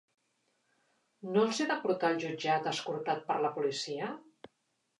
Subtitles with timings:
[1.35, 4.13] No els he de portar al jutjat escortat per la policia?